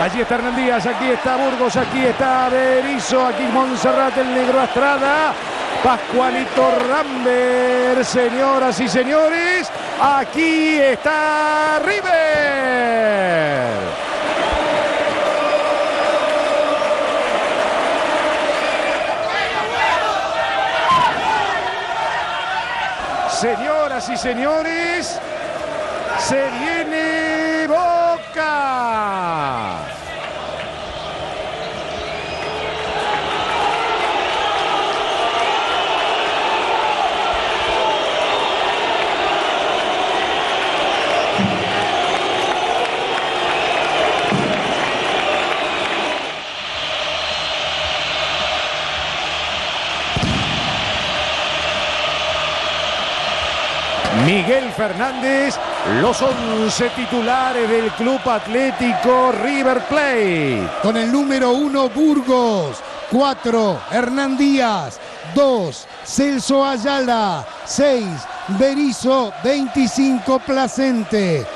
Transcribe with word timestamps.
Allí 0.00 0.22
está 0.22 0.36
Hernandías, 0.36 0.86
aquí 0.86 1.10
está 1.10 1.36
Burgos, 1.36 1.76
aquí 1.76 2.06
está 2.06 2.48
Berizo, 2.48 3.26
aquí 3.26 3.42
Montserrat, 3.52 4.16
el 4.16 4.32
negro 4.32 4.58
Astrada. 4.58 5.34
Pascualito 5.84 6.70
Rambert, 6.88 8.02
señoras 8.04 8.80
y 8.80 8.88
señores, 8.88 9.70
aquí 10.00 10.78
está 10.78 11.80
River. 11.84 12.30
Señoras 23.28 24.08
y 24.08 24.16
señores, 24.16 25.20
se 26.18 26.50
viene 26.58 27.66
Boca. 27.68 28.00
Fernández, 54.68 55.58
los 56.00 56.20
11 56.20 56.90
titulares 56.90 57.68
del 57.68 57.90
Club 57.92 58.20
Atlético 58.28 59.32
River 59.32 59.80
Plate. 59.88 60.68
Con 60.82 60.96
el 60.96 61.10
número 61.10 61.52
1 61.52 61.88
Burgos, 61.88 62.76
4 63.10 63.80
Hernán 63.90 64.36
Díaz, 64.36 65.00
2 65.34 65.86
Celso 66.04 66.64
Ayala, 66.64 67.44
6 67.64 68.04
Berizo, 68.58 69.32
25 69.42 70.38
Placente, 70.40 71.46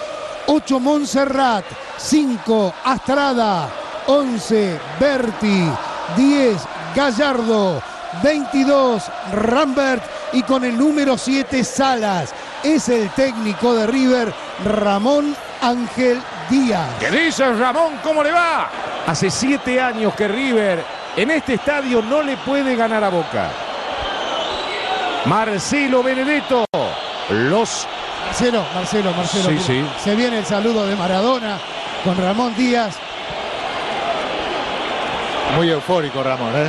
8 0.47 0.81
Montserrat, 0.81 1.65
5 1.99 2.75
Astrada, 2.85 3.69
11 4.07 4.79
Berti, 4.99 5.71
10 6.17 6.63
Gallardo, 6.95 7.83
22 8.23 9.03
Rambert. 9.33 10.03
Y 10.33 10.43
con 10.43 10.65
el 10.65 10.77
número 10.77 11.17
7 11.17 11.63
Salas 11.63 12.35
es 12.65 12.89
el 12.89 13.11
técnico 13.11 13.75
de 13.75 13.87
River, 13.87 14.35
Ramón 14.65 15.37
Ángel 15.61 16.21
Díaz. 16.49 16.89
¿Qué 16.99 17.11
dice 17.11 17.53
Ramón? 17.53 17.99
¿Cómo 18.03 18.23
le 18.23 18.33
va? 18.33 18.71
Hace 19.07 19.31
siete 19.31 19.81
años 19.81 20.15
que 20.15 20.27
River 20.27 20.85
en 21.17 21.31
este 21.31 21.55
estadio 21.55 22.03
no 22.03 22.23
le 22.23 22.37
puede 22.39 22.75
ganar 22.75 23.05
a 23.05 23.11
Boca. 23.11 23.51
Marcelo 25.27 26.03
Benedetto, 26.03 26.65
los... 27.31 27.87
Marcelo, 28.27 28.65
Marcelo, 28.75 29.13
Marcelo. 29.13 29.51
Sí, 29.51 29.59
sí. 29.59 29.85
Se 30.03 30.15
viene 30.15 30.39
el 30.39 30.47
saludo 30.47 30.87
de 30.87 30.97
Maradona 30.97 31.59
con 32.03 32.17
Ramón 32.17 32.55
Díaz. 32.57 32.97
Muy 35.57 35.71
eufórico 35.71 36.23
Ramón, 36.23 36.53
¿eh? 36.57 36.69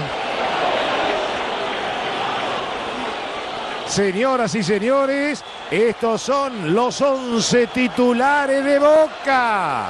Señoras 3.87 4.53
y 4.55 4.63
señores, 4.63 5.43
estos 5.71 6.21
son 6.21 6.73
los 6.73 7.01
11 7.01 7.67
titulares 7.67 8.63
de 8.63 8.79
Boca. 8.79 9.87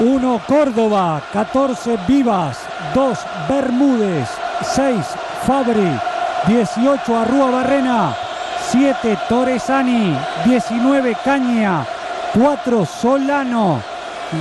1 0.00 0.42
Córdoba, 0.46 1.20
14 1.32 1.98
Vivas, 2.06 2.58
2 2.94 3.18
Bermúdez, 3.48 4.28
6 4.62 4.96
Fabri, 5.46 5.98
18 6.46 7.18
Arrúa 7.18 7.50
Barrena, 7.50 8.16
7 8.70 9.18
Torresani, 9.28 10.16
19 10.44 11.16
Caña, 11.24 11.84
4 12.34 12.86
Solano, 12.86 13.82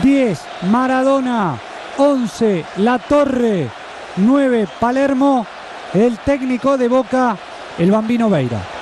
10 0.03 0.39
Maradona, 0.69 1.57
11 1.97 2.65
La 2.77 2.99
Torre, 2.99 3.69
9 4.17 4.67
Palermo, 4.79 5.45
el 5.93 6.17
técnico 6.19 6.77
de 6.77 6.87
Boca, 6.87 7.35
el 7.77 7.91
Bambino 7.91 8.29
Veira. 8.29 8.76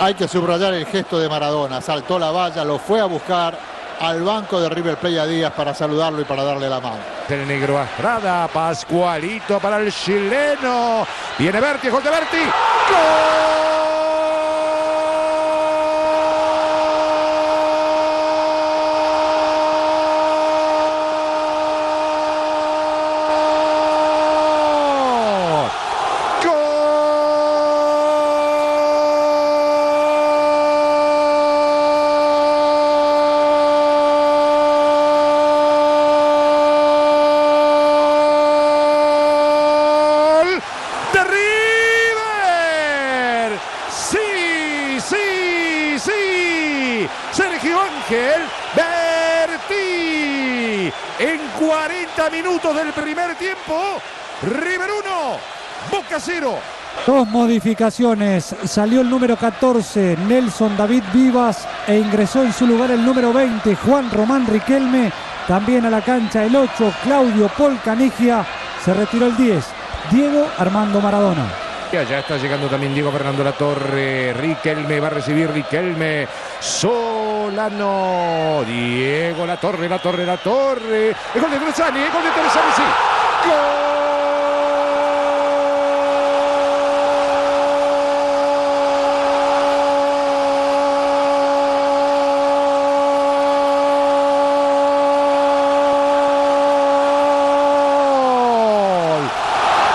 Hay 0.00 0.14
que 0.14 0.28
subrayar 0.28 0.74
el 0.74 0.86
gesto 0.86 1.18
de 1.18 1.28
Maradona. 1.28 1.80
Saltó 1.80 2.18
la 2.18 2.30
valla, 2.30 2.64
lo 2.64 2.78
fue 2.78 3.00
a 3.00 3.04
buscar 3.06 3.58
al 4.00 4.22
banco 4.22 4.60
de 4.60 4.68
River 4.68 4.96
Plate 4.96 5.18
a 5.18 5.26
Díaz 5.26 5.52
para 5.52 5.74
saludarlo 5.74 6.20
y 6.20 6.24
para 6.24 6.44
darle 6.44 6.68
la 6.68 6.78
mano. 6.78 6.98
El 7.28 7.46
negro 7.48 7.78
Astrada, 7.78 8.46
Pascualito 8.48 9.58
para 9.58 9.78
el 9.78 9.92
chileno. 9.92 11.04
Viene 11.36 11.60
Berti, 11.60 11.88
gol 11.88 12.02
de 12.04 12.10
Berti. 12.10 12.36
¡Gol! 12.38 13.38
¡Gol! 26.44 26.54
¡De 41.12 41.24
River! 41.24 41.48
¡Sí, 43.90 45.00
sí, 45.00 45.98
Sergio 47.32 47.80
Ángel 47.80 48.42
Berti. 48.74 50.08
En 51.18 51.38
40 51.58 52.30
minutos 52.30 52.74
del 52.74 52.92
primer 52.92 53.34
tiempo, 53.36 54.00
River 54.42 54.90
1, 55.04 55.38
Boca 55.90 56.18
0. 56.18 56.58
Dos 57.06 57.28
modificaciones. 57.28 58.54
Salió 58.64 59.00
el 59.00 59.10
número 59.10 59.36
14, 59.36 60.16
Nelson 60.26 60.76
David 60.76 61.02
Vivas, 61.12 61.66
e 61.86 61.96
ingresó 61.96 62.42
en 62.42 62.52
su 62.52 62.66
lugar 62.66 62.90
el 62.90 63.04
número 63.04 63.32
20, 63.32 63.74
Juan 63.76 64.10
Román 64.10 64.46
Riquelme. 64.46 65.12
También 65.46 65.86
a 65.86 65.90
la 65.90 66.02
cancha 66.02 66.44
el 66.44 66.54
8, 66.54 66.92
Claudio 67.02 67.48
Polcanigia. 67.48 68.44
Se 68.84 68.92
retiró 68.92 69.26
el 69.26 69.36
10, 69.36 69.64
Diego 70.10 70.46
Armando 70.58 71.00
Maradona. 71.00 71.46
Y 71.90 71.96
allá 71.96 72.18
está 72.18 72.36
llegando 72.36 72.68
también 72.68 72.92
Diego 72.92 73.10
Fernando 73.10 73.42
Latorre. 73.42 74.34
Riquelme 74.34 75.00
va 75.00 75.06
a 75.06 75.10
recibir 75.10 75.50
Riquelme. 75.50 76.28
Solano. 76.60 78.62
Diego 78.66 79.46
Latorre, 79.46 79.88
Latorre, 79.88 80.26
Latorre. 80.26 81.16
El 81.34 81.40
gol 81.40 81.50
de 81.50 81.58
Teresani, 81.58 82.00
el 82.00 82.12
gol 82.12 82.22
de 82.22 82.30
sí. 82.76 82.82
¡Gol! 83.48 83.88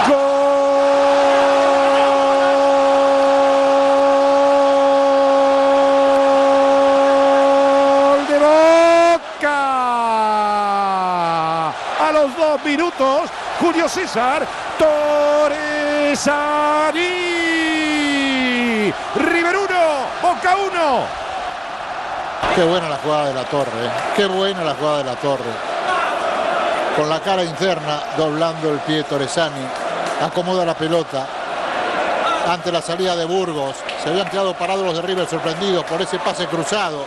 ¡Gol 0.07 0.17
de 8.27 8.37
Boca! 8.39 9.59
Minutos, 12.65 13.29
Julio 13.59 13.87
César 13.87 14.45
Torresani. 14.77 16.23
River 19.15 19.55
1, 19.55 19.67
Boca 20.21 20.55
1. 20.57 21.05
Qué 22.55 22.63
buena 22.63 22.89
la 22.89 22.97
jugada 22.97 23.27
de 23.27 23.33
la 23.33 23.45
torre, 23.45 23.85
¿eh? 23.85 23.89
qué 24.15 24.25
buena 24.25 24.63
la 24.63 24.75
jugada 24.75 24.97
de 24.99 25.03
la 25.05 25.15
torre. 25.15 25.51
Con 26.97 27.09
la 27.09 27.21
cara 27.21 27.43
interna, 27.43 28.01
doblando 28.17 28.71
el 28.71 28.79
pie 28.79 29.03
Torresani, 29.03 29.65
acomoda 30.21 30.65
la 30.65 30.75
pelota. 30.75 31.25
Ante 32.47 32.73
la 32.73 32.81
salida 32.81 33.15
de 33.15 33.23
Burgos, 33.23 33.77
se 34.03 34.09
habían 34.09 34.29
quedado 34.29 34.53
parados 34.53 34.85
los 34.85 34.95
de 34.97 35.01
River 35.01 35.27
sorprendidos 35.27 35.85
por 35.85 36.01
ese 36.01 36.19
pase 36.19 36.45
cruzado 36.47 37.05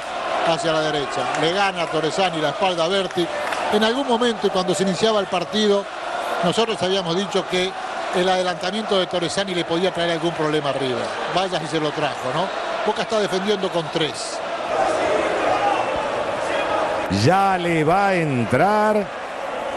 hacia 0.48 0.72
la 0.72 0.80
derecha. 0.80 1.20
Le 1.42 1.52
gana 1.52 1.86
Torresani 1.86 2.40
la 2.40 2.48
espalda 2.48 2.84
a 2.84 2.88
Berti. 2.88 3.26
En 3.72 3.84
algún 3.84 4.06
momento, 4.06 4.46
y 4.46 4.50
cuando 4.50 4.74
se 4.74 4.84
iniciaba 4.84 5.20
el 5.20 5.26
partido, 5.26 5.84
nosotros 6.44 6.80
habíamos 6.82 7.16
dicho 7.16 7.46
que 7.48 7.70
el 8.14 8.28
adelantamiento 8.28 8.98
de 8.98 9.06
Torresani 9.06 9.54
le 9.54 9.64
podía 9.64 9.92
traer 9.92 10.12
algún 10.12 10.32
problema 10.32 10.70
a 10.70 10.72
River. 10.72 11.04
Vaya 11.34 11.60
si 11.60 11.66
se 11.66 11.80
lo 11.80 11.90
trajo, 11.90 12.30
¿no? 12.34 12.46
Boca 12.86 13.02
está 13.02 13.20
defendiendo 13.20 13.68
con 13.70 13.84
tres. 13.92 14.38
Ya 17.24 17.58
le 17.58 17.84
va 17.84 18.08
a 18.08 18.14
entrar 18.14 19.04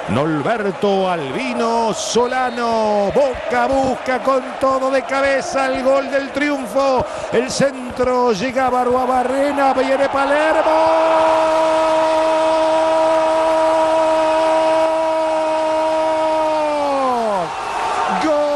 Norberto 0.10 1.10
Albino 1.10 1.94
Solano. 1.94 3.12
Boca 3.14 3.68
busca 3.68 4.20
con 4.20 4.44
todo 4.60 4.90
de 4.92 5.04
cabeza 5.04 5.68
el 5.68 5.84
gol 5.84 6.10
del 6.10 6.30
triunfo. 6.32 7.06
El 7.32 7.52
centro 7.52 8.32
llegaba 8.34 8.82
a 8.82 9.06
Barrena, 9.06 9.74
viene 9.74 10.10
Palermo. 10.10 11.70
Gol 18.24 18.56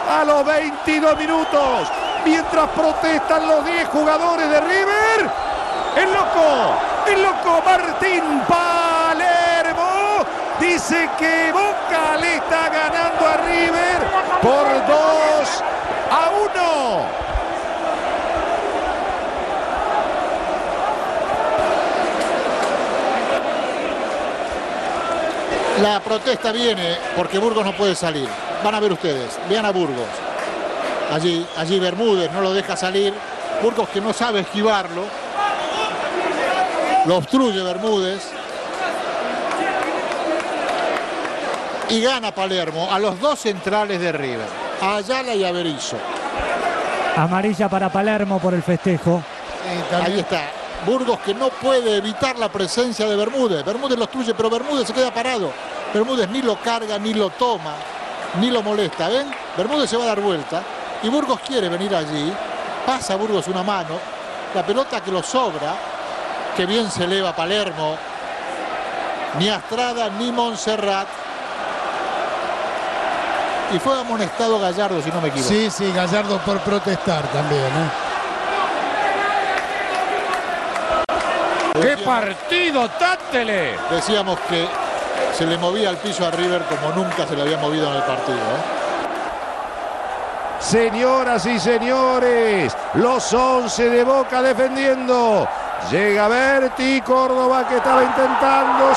a 0.08 0.24
los 0.24 0.44
22 0.44 1.16
minutos. 1.18 1.88
Mientras 2.52 2.76
protestan 2.76 3.48
los 3.48 3.64
10 3.64 3.88
jugadores 3.88 4.46
de 4.46 4.60
River, 4.60 5.30
el 5.96 6.12
loco, 6.12 6.74
el 7.06 7.22
loco 7.22 7.62
Martín 7.64 8.42
Palermo 8.46 10.22
dice 10.60 11.08
que 11.18 11.50
Boca 11.50 12.18
le 12.20 12.36
está 12.36 12.68
ganando 12.68 13.26
a 13.26 13.36
River 13.38 14.02
por 14.42 14.66
2 14.86 15.64
a 16.10 16.30
1. 25.78 25.82
La 25.82 26.00
protesta 26.00 26.52
viene 26.52 26.98
porque 27.16 27.38
Burgos 27.38 27.64
no 27.64 27.72
puede 27.72 27.94
salir. 27.94 28.28
Van 28.62 28.74
a 28.74 28.80
ver 28.80 28.92
ustedes, 28.92 29.40
vean 29.48 29.64
a 29.64 29.70
Burgos. 29.70 30.21
Allí, 31.12 31.46
allí 31.58 31.78
Bermúdez 31.78 32.32
no 32.32 32.40
lo 32.40 32.54
deja 32.54 32.76
salir. 32.76 33.12
Burgos 33.62 33.88
que 33.90 34.00
no 34.00 34.12
sabe 34.12 34.40
esquivarlo. 34.40 35.04
Lo 37.06 37.16
obstruye 37.16 37.62
Bermúdez. 37.62 38.30
Y 41.90 42.00
gana 42.00 42.32
Palermo 42.32 42.90
a 42.90 42.98
los 42.98 43.20
dos 43.20 43.40
centrales 43.40 44.00
de 44.00 44.12
River. 44.12 44.46
A 44.80 44.96
Ayala 44.96 45.34
y 45.34 45.44
a 45.44 45.52
Berizzo. 45.52 45.96
Amarilla 47.16 47.68
para 47.68 47.90
Palermo 47.90 48.38
por 48.38 48.54
el 48.54 48.62
festejo. 48.62 49.22
Ahí 50.02 50.20
está. 50.20 50.50
Burgos 50.86 51.20
que 51.20 51.34
no 51.34 51.50
puede 51.50 51.98
evitar 51.98 52.38
la 52.38 52.48
presencia 52.48 53.06
de 53.06 53.14
Bermúdez. 53.14 53.64
Bermúdez 53.64 53.98
lo 53.98 54.04
obstruye, 54.04 54.34
pero 54.34 54.48
Bermúdez 54.48 54.86
se 54.86 54.94
queda 54.94 55.12
parado. 55.12 55.52
Bermúdez 55.92 56.28
ni 56.30 56.40
lo 56.40 56.56
carga, 56.56 56.98
ni 56.98 57.12
lo 57.12 57.28
toma, 57.30 57.74
ni 58.40 58.50
lo 58.50 58.62
molesta. 58.62 59.08
¿Ven? 59.08 59.26
Bermúdez 59.56 59.90
se 59.90 59.96
va 59.98 60.04
a 60.04 60.06
dar 60.06 60.20
vuelta. 60.20 60.62
Y 61.02 61.08
Burgos 61.08 61.40
quiere 61.40 61.68
venir 61.68 61.94
allí. 61.94 62.32
Pasa 62.86 63.16
Burgos 63.16 63.48
una 63.48 63.62
mano. 63.62 63.98
La 64.54 64.64
pelota 64.64 65.00
que 65.00 65.10
lo 65.10 65.22
sobra. 65.22 65.74
Que 66.56 66.66
bien 66.66 66.90
se 66.90 67.04
eleva 67.04 67.34
Palermo. 67.34 67.96
Ni 69.38 69.48
Astrada 69.48 70.08
ni 70.10 70.30
Montserrat. 70.30 71.08
Y 73.74 73.78
fue 73.78 73.98
amonestado 73.98 74.58
Gallardo, 74.58 75.00
si 75.00 75.10
no 75.10 75.20
me 75.20 75.28
equivoco. 75.28 75.48
Sí, 75.48 75.70
sí, 75.70 75.90
Gallardo 75.92 76.38
por 76.38 76.60
protestar 76.60 77.26
también. 77.28 77.64
¿eh? 77.64 77.90
¡Qué 81.80 81.96
partido, 82.04 82.88
Tátele! 82.90 83.78
Decíamos 83.90 84.38
que 84.40 84.68
se 85.36 85.46
le 85.46 85.56
movía 85.56 85.88
al 85.88 85.96
piso 85.96 86.26
a 86.26 86.30
River 86.30 86.62
como 86.64 86.92
nunca 86.94 87.26
se 87.26 87.34
le 87.34 87.42
había 87.42 87.56
movido 87.56 87.88
en 87.88 87.96
el 87.96 88.02
partido. 88.02 88.36
¿eh? 88.36 88.81
Señoras 90.62 91.44
y 91.44 91.58
señores, 91.58 92.74
los 92.94 93.32
11 93.32 93.90
de 93.90 94.04
Boca 94.04 94.40
defendiendo. 94.40 95.46
Llega 95.90 96.28
Berti, 96.28 97.00
Córdoba 97.00 97.66
que 97.68 97.76
estaba 97.78 98.04
intentando 98.04 98.94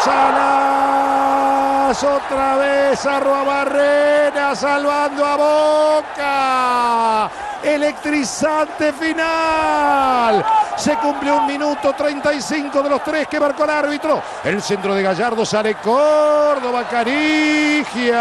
Otra 2.04 2.58
vez 2.58 3.06
a 3.06 3.20
Barrena 3.20 4.54
salvando 4.54 5.26
a 5.26 5.38
Boca. 5.38 7.32
Electrizante 7.64 8.92
final. 8.92 10.46
Se 10.76 10.98
cumplió 10.98 11.38
un 11.38 11.48
minuto 11.48 11.94
35 11.94 12.84
de 12.84 12.90
los 12.90 13.02
tres 13.02 13.30
que 13.30 13.40
marcó 13.40 13.64
el 13.64 13.70
árbitro. 13.70 14.22
El 14.44 14.62
centro 14.62 14.94
de 14.94 15.04
Gallardo 15.04 15.46
sale 15.46 15.76
Córdoba, 15.76 16.84
Carigia. 16.90 18.18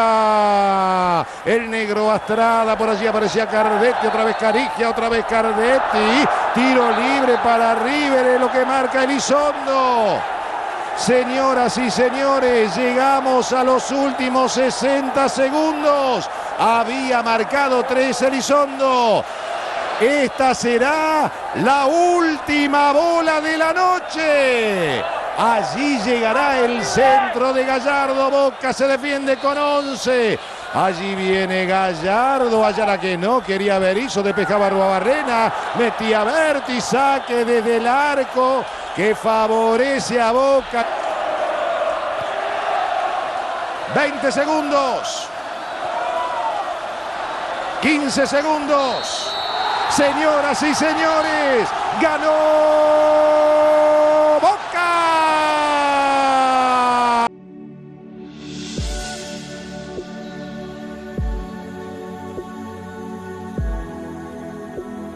El 1.44 1.69
negro 1.69 2.12
Astrada, 2.12 2.79
por 2.79 2.91
allí 2.91 3.09
aparecía 3.09 3.49
Cardetti, 3.49 4.06
otra 4.06 4.23
vez 4.23 4.37
Carigia, 4.37 4.91
otra 4.91 5.09
vez 5.09 5.25
Cardetti. 5.25 6.29
Tiro 6.55 6.93
libre 6.93 7.38
para 7.43 7.75
River, 7.75 8.26
es 8.26 8.41
lo 8.41 8.53
que 8.53 8.65
marca 8.65 9.03
Elizondo. 9.03 10.21
Señoras 10.96 11.76
y 11.76 11.91
señores, 11.91 12.76
llegamos 12.76 13.52
a 13.52 13.64
los 13.64 13.91
últimos 13.91 14.52
60 14.52 15.29
segundos. 15.29 16.31
Había 16.58 17.23
marcado 17.23 17.82
tres 17.82 18.23
Elizondo. 18.23 19.25
Esta 20.00 20.55
será 20.55 21.31
la 21.56 21.87
última 21.87 22.93
bola 22.93 23.41
de 23.41 23.58
la 23.58 23.73
noche. 23.73 25.02
Allí 25.37 25.99
llegará 25.99 26.58
el 26.61 26.85
centro 26.85 27.52
de 27.52 27.64
Gallardo. 27.64 28.31
Boca 28.31 28.73
se 28.73 28.87
defiende 28.87 29.37
con 29.37 29.58
11. 29.58 30.38
Allí 30.75 31.14
viene 31.17 31.67
Gallardo. 31.67 32.64
Ayala 32.64 33.00
que 33.00 33.19
no 33.19 33.43
quería 33.43 33.81
Berizzo. 33.81 34.23
Despejaba 34.23 34.70
Barrena. 34.70 35.52
Metía 35.76 36.23
Berti. 36.23 36.81
Saque 36.81 37.44
desde 37.44 37.76
el 37.76 37.87
arco 37.87 38.64
que 38.94 39.14
favorece 39.14 40.20
a 40.20 40.32
Boca. 40.32 40.87
20 43.94 44.32
segundos. 44.32 45.29
15 47.81 48.26
segundos. 48.26 49.31
Señoras 49.91 50.62
y 50.62 50.75
señores, 50.75 51.69
ganó 52.00 53.84